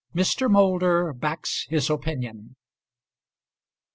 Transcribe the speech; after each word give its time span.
MR. 0.15 0.49
MOULDER 0.49 1.13
BACKS 1.13 1.67
HIS 1.69 1.87
OPINION. 1.87 2.55